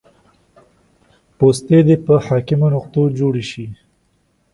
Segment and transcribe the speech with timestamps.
[1.37, 3.65] پوستې دې په حاکمو نقطو جوړې شي